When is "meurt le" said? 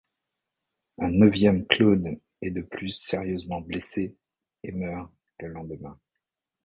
4.71-5.49